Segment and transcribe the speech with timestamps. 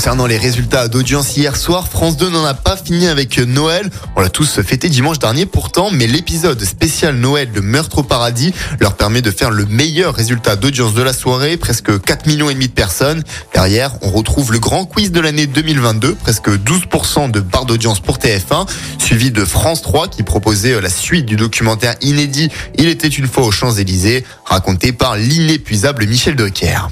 [0.00, 3.90] Concernant les résultats d'audience hier soir, France 2 n'en a pas fini avec Noël.
[4.16, 8.54] On l'a tous fêté dimanche dernier pourtant, mais l'épisode spécial Noël de Meurtre au paradis
[8.80, 12.54] leur permet de faire le meilleur résultat d'audience de la soirée, presque 4 millions et
[12.54, 13.22] demi de personnes.
[13.52, 18.16] Derrière, on retrouve le grand quiz de l'année 2022, presque 12% de part d'audience pour
[18.16, 22.48] TF1, suivi de France 3 qui proposait la suite du documentaire inédit
[22.78, 26.88] Il était une fois aux Champs-Élysées, raconté par l'inépuisable Michel Drucker.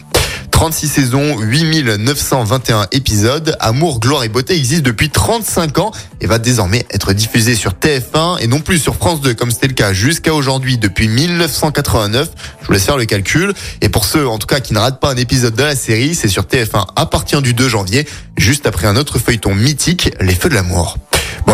[0.59, 3.57] 36 saisons, 8921 épisodes.
[3.61, 8.41] Amour, gloire et beauté existe depuis 35 ans et va désormais être diffusé sur TF1
[8.41, 12.31] et non plus sur France 2 comme c'était le cas jusqu'à aujourd'hui depuis 1989.
[12.61, 13.55] Je vous laisse faire le calcul.
[13.83, 16.17] Et pour ceux en tout cas qui ne ratent pas un épisode de la série,
[16.17, 18.05] c'est sur TF1 à partir du 2 janvier,
[18.37, 20.99] juste après un autre feuilleton mythique, Les Feux de l'amour.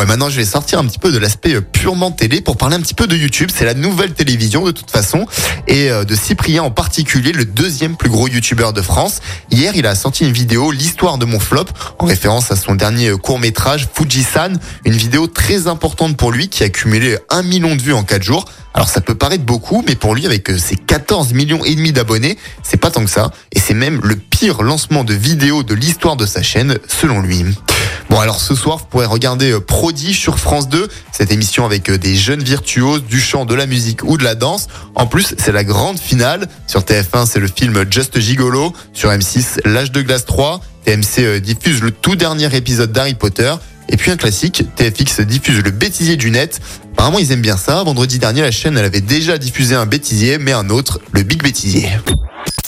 [0.07, 2.81] Maintenant, je vais sortir un petit peu de l'aspect euh, purement télé pour parler un
[2.81, 3.51] petit peu de YouTube.
[3.55, 5.27] C'est la nouvelle télévision de toute façon
[5.67, 9.21] et euh, de Cyprien en particulier, le deuxième plus gros YouTuber de France.
[9.51, 11.67] Hier, il a sorti une vidéo, l'histoire de mon flop,
[11.99, 14.53] en référence à son dernier euh, court métrage, Fujisan,
[14.85, 18.23] une vidéo très importante pour lui qui a cumulé un million de vues en quatre
[18.23, 18.45] jours.
[18.75, 22.37] Alors ça peut paraître beaucoup, mais pour lui, avec ses 14 millions et demi d'abonnés,
[22.63, 23.31] c'est pas tant que ça.
[23.53, 27.45] Et c'est même le pire lancement de vidéo de l'histoire de sa chaîne, selon lui.
[28.11, 31.91] Bon alors ce soir vous pourrez regarder euh, Prodige sur France 2, cette émission avec
[31.91, 34.69] euh, des jeunes virtuoses du chant, de la musique ou de la danse.
[34.95, 36.49] En plus c'est la grande finale.
[36.67, 40.61] Sur TF1 c'est le film Just Gigolo, sur M6 L'âge de glace 3.
[40.85, 43.55] TMC euh, diffuse le tout dernier épisode d'Harry Potter.
[43.89, 46.61] Et puis un classique, TFX diffuse le bêtisier du net.
[46.93, 47.83] Apparemment ils aiment bien ça.
[47.83, 51.43] Vendredi dernier la chaîne elle avait déjà diffusé un bêtisier mais un autre, le Big
[51.43, 51.89] Bêtisier.